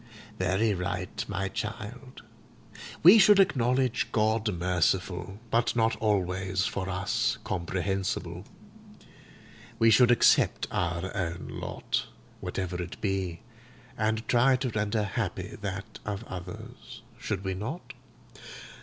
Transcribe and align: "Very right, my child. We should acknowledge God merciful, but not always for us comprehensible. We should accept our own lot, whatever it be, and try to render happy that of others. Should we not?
"Very 0.39 0.73
right, 0.73 1.23
my 1.27 1.47
child. 1.47 2.23
We 3.03 3.19
should 3.19 3.39
acknowledge 3.39 4.11
God 4.11 4.51
merciful, 4.51 5.37
but 5.51 5.75
not 5.75 5.95
always 5.97 6.65
for 6.65 6.89
us 6.89 7.37
comprehensible. 7.43 8.45
We 9.77 9.91
should 9.91 10.09
accept 10.09 10.67
our 10.71 11.15
own 11.15 11.49
lot, 11.51 12.07
whatever 12.39 12.81
it 12.81 12.99
be, 12.99 13.41
and 13.95 14.27
try 14.27 14.55
to 14.55 14.69
render 14.69 15.03
happy 15.03 15.55
that 15.61 15.99
of 16.03 16.23
others. 16.23 17.03
Should 17.19 17.43
we 17.43 17.53
not? 17.53 17.93